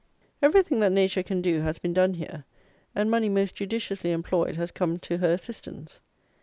[0.41, 2.43] Everything that nature can do has been done here;
[2.95, 5.99] and money most judiciously employed has come to her assistance.